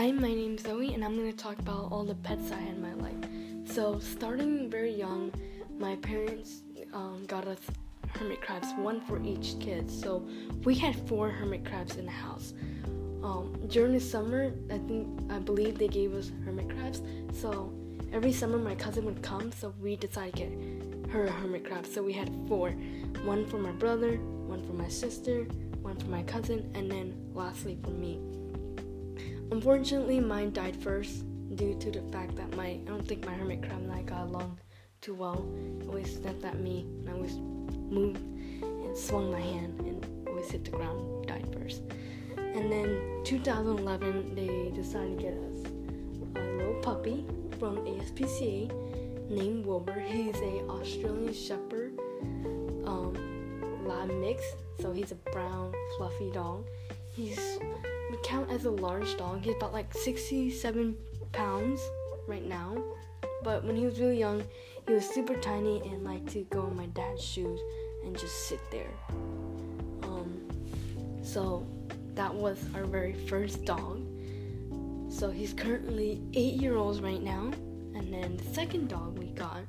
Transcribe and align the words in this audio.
Hi, 0.00 0.10
my 0.12 0.32
name's 0.32 0.62
Zoe, 0.62 0.94
and 0.94 1.04
I'm 1.04 1.14
going 1.14 1.30
to 1.30 1.36
talk 1.36 1.58
about 1.58 1.92
all 1.92 2.04
the 2.04 2.14
pets 2.14 2.50
I 2.50 2.54
had 2.54 2.76
in 2.76 2.80
my 2.80 2.94
life. 2.94 3.22
So, 3.66 3.98
starting 3.98 4.70
very 4.70 4.94
young, 4.94 5.30
my 5.78 5.96
parents 5.96 6.62
um, 6.94 7.26
got 7.26 7.46
us 7.46 7.58
hermit 8.14 8.40
crabs, 8.40 8.68
one 8.78 9.02
for 9.02 9.22
each 9.22 9.60
kid. 9.60 9.90
So, 9.90 10.26
we 10.64 10.74
had 10.74 10.96
four 11.06 11.28
hermit 11.28 11.66
crabs 11.66 11.96
in 11.96 12.06
the 12.06 12.12
house. 12.12 12.54
Um, 13.22 13.60
during 13.68 13.92
the 13.92 14.00
summer, 14.00 14.54
I 14.70 14.78
think 14.78 15.06
I 15.30 15.38
believe 15.38 15.76
they 15.76 15.88
gave 15.88 16.14
us 16.14 16.32
hermit 16.46 16.70
crabs. 16.70 17.02
So, 17.34 17.70
every 18.10 18.32
summer 18.32 18.56
my 18.56 18.76
cousin 18.76 19.04
would 19.04 19.22
come, 19.22 19.52
so 19.52 19.74
we 19.82 19.96
decided 19.96 20.34
to 20.34 20.44
get 20.46 21.12
her 21.12 21.26
a 21.26 21.30
hermit 21.30 21.66
crab. 21.66 21.84
So, 21.84 22.02
we 22.02 22.14
had 22.14 22.30
four 22.48 22.70
one 23.26 23.44
for 23.44 23.58
my 23.58 23.72
brother, 23.72 24.12
one 24.16 24.66
for 24.66 24.72
my 24.72 24.88
sister, 24.88 25.42
one 25.82 25.98
for 25.98 26.06
my 26.06 26.22
cousin, 26.22 26.70
and 26.74 26.90
then 26.90 27.14
lastly 27.34 27.76
for 27.84 27.90
me. 27.90 28.18
Unfortunately, 29.50 30.20
mine 30.20 30.52
died 30.52 30.76
first 30.76 31.24
due 31.56 31.76
to 31.80 31.90
the 31.90 32.02
fact 32.12 32.36
that 32.36 32.56
my 32.56 32.66
I 32.66 32.80
don't 32.86 33.06
think 33.06 33.26
my 33.26 33.34
hermit 33.34 33.62
crab 33.62 33.78
and 33.78 33.92
I 33.92 34.02
got 34.02 34.28
along 34.28 34.58
too 35.00 35.14
well. 35.14 35.44
He 35.80 35.88
always 35.88 36.16
snapped 36.16 36.44
at 36.44 36.60
me 36.60 36.86
and 37.00 37.08
I 37.08 37.12
always 37.12 37.36
moved 37.36 38.18
and 38.62 38.96
swung 38.96 39.32
my 39.32 39.40
hand 39.40 39.80
and 39.80 40.28
always 40.28 40.50
hit 40.50 40.64
the 40.64 40.70
ground, 40.70 41.26
died 41.26 41.46
first. 41.52 41.82
And 42.36 42.70
then 42.70 43.22
2011, 43.24 44.34
they 44.34 44.70
decided 44.74 45.18
to 45.18 45.22
get 45.22 45.34
us 45.34 45.58
a 46.36 46.56
little 46.56 46.80
puppy 46.82 47.26
from 47.58 47.78
ASPCA 47.78 48.70
named 49.30 49.66
Wilbur. 49.66 50.00
He's 50.00 50.36
a 50.36 50.64
Australian 50.68 51.34
Shepherd 51.34 51.98
um, 52.84 53.14
lab 53.86 54.12
mix, 54.12 54.44
so 54.80 54.92
he's 54.92 55.12
a 55.12 55.16
brown, 55.32 55.72
fluffy 55.96 56.30
dog. 56.30 56.66
He's 57.12 57.58
would 58.10 58.22
count 58.22 58.50
as 58.50 58.64
a 58.64 58.70
large 58.70 59.16
dog. 59.16 59.42
He's 59.42 59.54
about 59.56 59.72
like 59.72 59.92
67 59.94 60.96
pounds 61.32 61.80
right 62.26 62.46
now. 62.46 62.76
But 63.42 63.64
when 63.64 63.76
he 63.76 63.86
was 63.86 63.98
really 63.98 64.18
young, 64.18 64.44
he 64.86 64.94
was 64.94 65.08
super 65.08 65.34
tiny 65.36 65.80
and 65.82 66.04
liked 66.04 66.28
to 66.30 66.42
go 66.50 66.66
in 66.66 66.76
my 66.76 66.86
dad's 66.86 67.22
shoes 67.22 67.60
and 68.04 68.18
just 68.18 68.48
sit 68.48 68.60
there. 68.70 68.92
Um, 70.02 70.40
so 71.22 71.66
that 72.14 72.34
was 72.34 72.58
our 72.74 72.84
very 72.84 73.14
first 73.14 73.64
dog. 73.64 74.02
So 75.10 75.30
he's 75.30 75.52
currently 75.52 76.20
eight 76.34 76.54
year 76.54 76.76
old 76.76 77.02
right 77.02 77.22
now. 77.22 77.50
And 77.94 78.12
then 78.12 78.36
the 78.36 78.54
second 78.54 78.88
dog 78.88 79.18
we 79.18 79.26
got 79.26 79.62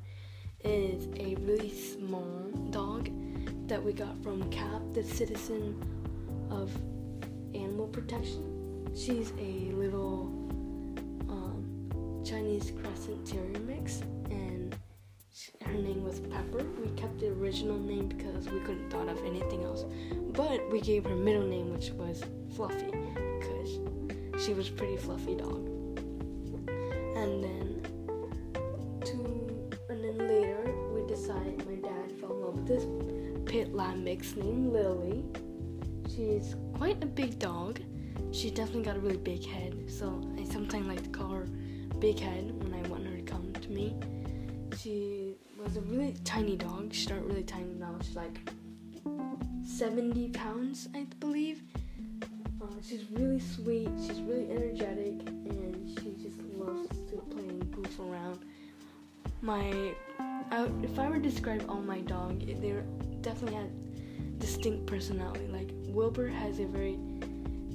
is 0.64 1.08
a 1.16 1.34
really 1.36 1.72
small 1.72 2.50
dog 2.70 3.10
that 3.68 3.82
we 3.82 3.92
got 3.92 4.22
from 4.22 4.48
Cap, 4.50 4.80
the 4.92 5.02
citizen 5.02 5.82
of 6.50 6.70
animal 7.54 7.86
protection. 7.88 8.88
She's 8.94 9.32
a 9.38 9.72
little 9.72 10.26
um, 11.28 12.22
Chinese 12.24 12.72
Crested 12.82 13.24
Terrier 13.24 13.58
mix, 13.60 14.02
and 14.30 14.76
she, 15.32 15.52
her 15.62 15.72
name 15.72 16.04
was 16.04 16.20
Pepper. 16.20 16.64
We 16.80 16.90
kept 16.90 17.18
the 17.20 17.28
original 17.28 17.78
name 17.78 18.08
because 18.08 18.48
we 18.50 18.60
couldn't 18.60 18.90
thought 18.90 19.08
of 19.08 19.18
anything 19.24 19.64
else, 19.64 19.84
but 20.32 20.70
we 20.70 20.80
gave 20.80 21.04
her 21.04 21.16
middle 21.16 21.46
name, 21.46 21.72
which 21.72 21.90
was 21.90 22.22
Fluffy, 22.54 22.90
because 23.40 23.78
she 24.44 24.52
was 24.52 24.68
pretty 24.68 24.96
fluffy 24.96 25.34
dog. 25.34 25.68
And 27.16 27.42
then 27.42 27.82
two, 29.04 29.70
and 29.88 30.02
then 30.04 30.18
later 30.18 30.74
we 30.92 31.06
decided 31.06 31.64
my 31.66 31.76
dad 31.88 32.12
fell 32.20 32.32
in 32.32 32.40
love 32.40 32.54
with 32.56 32.66
this 32.66 32.86
pit 33.50 33.74
lab 33.74 33.96
mix 33.96 34.34
named 34.36 34.72
Lily. 34.72 35.24
She's 36.08 36.56
quite 36.82 37.00
a 37.00 37.06
big 37.06 37.38
dog. 37.38 37.78
She 38.32 38.50
definitely 38.50 38.82
got 38.82 38.96
a 38.96 38.98
really 38.98 39.16
big 39.16 39.46
head, 39.46 39.88
so 39.88 40.20
I 40.36 40.42
sometimes 40.42 40.88
like 40.88 41.04
to 41.04 41.10
call 41.10 41.28
her 41.28 41.46
Big 42.00 42.18
Head 42.18 42.60
when 42.60 42.74
I 42.74 42.88
want 42.88 43.06
her 43.06 43.14
to 43.14 43.22
come 43.22 43.52
to 43.52 43.68
me. 43.68 43.94
She 44.76 45.36
was 45.62 45.76
a 45.76 45.80
really 45.82 46.16
tiny 46.24 46.56
dog. 46.56 46.92
She 46.92 47.04
started 47.04 47.26
really 47.26 47.44
tiny 47.44 47.72
now. 47.74 47.94
She's 48.02 48.16
like 48.16 48.36
70 49.64 50.30
pounds, 50.30 50.88
I 50.92 51.06
believe. 51.20 51.62
Uh, 52.60 52.66
she's 52.82 53.04
really 53.12 53.38
sweet. 53.38 53.90
She's 54.04 54.20
really 54.20 54.50
energetic, 54.50 55.22
and 55.28 55.88
she 55.88 56.16
just 56.20 56.42
loves 56.56 56.88
to 57.12 57.16
play 57.30 57.44
and 57.44 57.70
goof 57.70 57.96
around. 58.00 58.40
My, 59.40 59.94
I, 60.50 60.68
if 60.82 60.98
I 60.98 61.08
were 61.08 61.20
to 61.20 61.30
describe 61.30 61.64
all 61.68 61.80
my 61.80 62.00
dog, 62.00 62.40
they 62.40 62.74
definitely 63.20 63.54
had 63.54 63.70
distinct 64.42 64.86
personality. 64.86 65.46
Like 65.46 65.70
Wilbur 65.94 66.26
has 66.26 66.58
a 66.58 66.66
very 66.66 66.98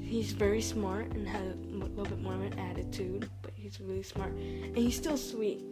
he's 0.01 0.33
very 0.33 0.61
smart 0.61 1.07
and 1.13 1.27
has 1.27 1.41
a 1.41 1.55
little 1.73 2.05
bit 2.05 2.21
more 2.21 2.33
of 2.33 2.41
an 2.41 2.59
attitude, 2.59 3.29
but 3.41 3.51
he's 3.55 3.79
really 3.79 4.03
smart 4.03 4.33
and 4.33 4.77
he's 4.77 4.97
still 4.97 5.17
sweet. 5.17 5.63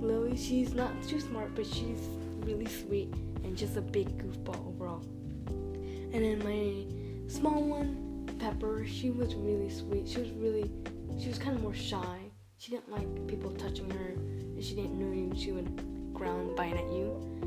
Lily, 0.00 0.36
she's 0.36 0.72
not 0.72 0.90
too 1.06 1.20
smart, 1.20 1.54
but 1.54 1.66
she's 1.66 2.00
really 2.40 2.66
sweet 2.66 3.12
and 3.44 3.56
just 3.56 3.76
a 3.76 3.82
big 3.82 4.08
goofball 4.18 4.66
overall. 4.68 5.02
And 6.14 6.24
then 6.24 6.38
my 6.42 7.30
small 7.30 7.62
one, 7.62 8.26
Pepper, 8.38 8.86
she 8.86 9.10
was 9.10 9.34
really 9.34 9.68
sweet. 9.68 10.08
She 10.08 10.20
was 10.20 10.30
really, 10.30 10.70
she 11.20 11.28
was 11.28 11.38
kind 11.38 11.54
of 11.56 11.62
more 11.62 11.74
shy. 11.74 12.18
She 12.56 12.70
didn't 12.70 12.90
like 12.90 13.26
people 13.26 13.50
touching 13.52 13.90
her, 13.90 14.08
and 14.08 14.64
she 14.64 14.74
didn't 14.74 14.98
know 14.98 15.14
you. 15.14 15.30
She 15.36 15.52
would 15.52 16.14
ground 16.14 16.56
bite 16.56 16.72
at 16.72 16.90
you. 16.90 17.38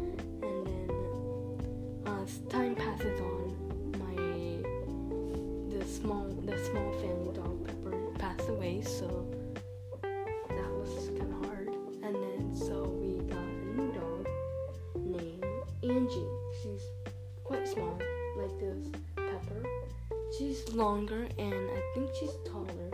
As 2.21 2.37
time 2.49 2.75
passes 2.75 3.19
on, 3.19 3.55
my 3.97 4.15
the 5.75 5.83
small 5.85 6.27
the 6.45 6.55
small 6.65 6.91
family 6.99 7.33
dog 7.33 7.65
Pepper 7.65 7.97
passed 8.19 8.47
away, 8.47 8.81
so 8.83 9.25
that 10.03 10.71
was 10.71 11.09
kind 11.17 11.33
of 11.33 11.45
hard. 11.47 11.69
And 12.03 12.13
then 12.13 12.55
so 12.55 12.83
we 13.01 13.23
got 13.23 13.39
a 13.39 13.65
new 13.75 13.91
dog 13.93 14.27
named 15.03 15.43
Angie. 15.81 16.27
She's 16.61 16.85
quite 17.43 17.67
small, 17.67 17.97
like 18.37 18.59
this 18.59 18.85
Pepper. 19.15 19.63
She's 20.37 20.69
longer 20.73 21.27
and 21.39 21.69
I 21.71 21.81
think 21.95 22.11
she's 22.19 22.35
taller, 22.45 22.91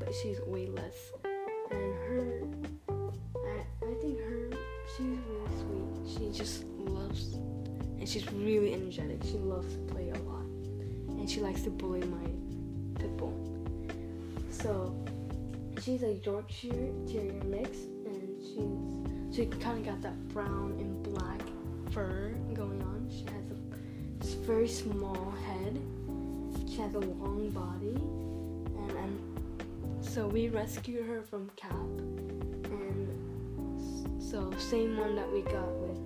but 0.00 0.12
she's 0.20 0.40
way 0.40 0.66
less. 0.66 1.12
And 1.70 1.94
her, 2.08 2.42
and 8.02 8.08
she's 8.08 8.28
really 8.32 8.74
energetic. 8.74 9.22
She 9.22 9.38
loves 9.38 9.74
to 9.74 9.78
play 9.94 10.08
a 10.08 10.18
lot 10.22 10.42
and 11.08 11.30
she 11.30 11.40
likes 11.40 11.62
to 11.62 11.70
bully 11.70 12.00
my 12.00 12.24
pit 12.98 13.16
bull. 13.16 13.32
So 14.50 14.92
she's 15.80 16.02
a 16.02 16.14
Yorkshire 16.14 16.90
Terrier 17.06 17.44
mix, 17.44 17.78
and 18.04 18.42
she's 18.42 19.36
she 19.36 19.46
kind 19.46 19.78
of 19.78 19.84
got 19.84 20.02
that 20.02 20.18
brown 20.30 20.72
and 20.80 21.00
black 21.04 21.42
fur 21.92 22.34
going 22.54 22.82
on. 22.82 23.08
She 23.08 23.24
has 23.32 24.34
a 24.34 24.36
very 24.38 24.66
small 24.66 25.32
head. 25.46 25.80
She 26.68 26.78
has 26.78 26.92
a 26.96 26.98
long 26.98 27.50
body, 27.50 27.94
and, 28.82 28.90
and 28.98 30.04
so 30.04 30.26
we 30.26 30.48
rescued 30.48 31.06
her 31.06 31.22
from 31.22 31.48
Cap, 31.54 31.70
and 32.64 33.08
so 34.20 34.52
same 34.58 34.96
one 34.96 35.14
that 35.14 35.32
we 35.32 35.42
got 35.42 35.70
with 35.76 36.00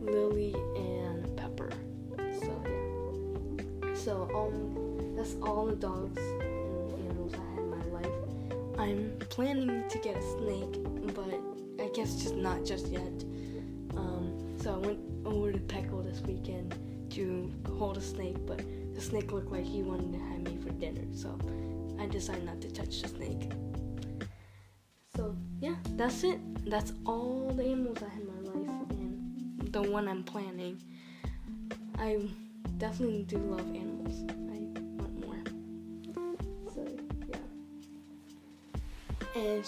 Lily 0.00 0.52
and 0.74 0.95
So 4.06 4.30
um, 4.36 5.16
that's 5.16 5.34
all 5.42 5.66
the 5.66 5.74
dogs 5.74 6.16
and 6.16 6.92
animals 7.08 7.34
I 7.34 7.50
had 7.50 7.58
in 7.58 7.70
my 7.70 7.84
life. 7.86 8.78
I'm 8.78 9.16
planning 9.30 9.82
to 9.88 9.98
get 9.98 10.16
a 10.16 10.22
snake, 10.22 10.78
but 11.12 11.34
I 11.84 11.88
guess 11.92 12.14
just 12.14 12.36
not 12.36 12.64
just 12.64 12.86
yet. 12.86 13.24
Um, 13.96 14.54
so 14.62 14.74
I 14.74 14.76
went 14.76 15.00
over 15.24 15.50
to 15.50 15.58
Petco 15.58 16.04
this 16.04 16.20
weekend 16.20 16.76
to 17.14 17.52
hold 17.80 17.96
a 17.96 18.00
snake, 18.00 18.36
but 18.46 18.62
the 18.94 19.00
snake 19.00 19.32
looked 19.32 19.50
like 19.50 19.64
he 19.64 19.82
wanted 19.82 20.12
to 20.12 20.20
have 20.20 20.40
me 20.40 20.56
for 20.62 20.70
dinner, 20.74 21.02
so 21.12 21.36
I 21.98 22.06
decided 22.06 22.44
not 22.44 22.60
to 22.60 22.70
touch 22.70 23.02
the 23.02 23.08
snake. 23.08 23.50
So 25.16 25.34
yeah, 25.60 25.74
that's 25.96 26.22
it. 26.22 26.38
That's 26.70 26.92
all 27.06 27.52
the 27.56 27.64
animals 27.64 27.98
I 28.04 28.08
had 28.08 28.20
in 28.20 28.26
my 28.28 28.52
life, 28.52 28.90
and 28.90 29.72
the 29.72 29.82
one 29.82 30.06
I'm 30.06 30.22
planning. 30.22 30.80
I 31.98 32.28
definitely 32.78 33.22
do 33.22 33.38
love 33.38 33.66
animals. 33.74 34.24
I 34.52 34.68
want 35.00 35.14
more. 35.24 35.42
So 36.74 36.86
yeah. 37.28 37.36
And 39.34 39.64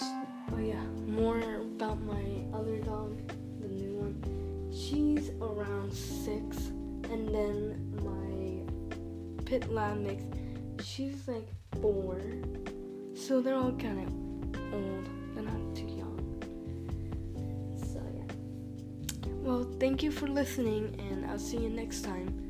oh 0.53 0.59
yeah, 0.59 0.83
more 1.07 1.39
about 1.55 2.01
my 2.01 2.23
other 2.53 2.77
dog, 2.77 3.17
the 3.61 3.67
new 3.67 3.95
one. 3.95 4.71
She's 4.71 5.31
around 5.41 5.91
six, 5.91 6.57
and 7.09 7.33
then 7.33 7.79
my 8.03 9.43
pit 9.45 9.71
lab 9.71 9.97
mix. 9.97 10.23
She's 10.83 11.27
like 11.27 11.47
four. 11.81 12.21
So 13.15 13.41
they're 13.41 13.55
all 13.55 13.73
kind 13.73 14.07
of 14.07 14.13
old. 14.73 15.09
They're 15.33 15.43
not 15.43 15.75
too 15.75 15.87
young. 15.87 16.19
So 17.91 18.01
yeah. 18.15 19.31
Well, 19.41 19.67
thank 19.79 20.03
you 20.03 20.11
for 20.11 20.27
listening, 20.27 20.95
and 20.99 21.25
I'll 21.25 21.39
see 21.39 21.57
you 21.57 21.69
next 21.69 22.01
time. 22.03 22.48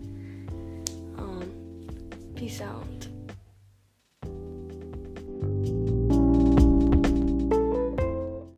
Um, 1.19 2.31
peace 2.35 2.61
out. 2.61 3.08